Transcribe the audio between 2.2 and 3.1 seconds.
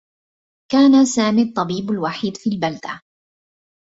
في البلدة.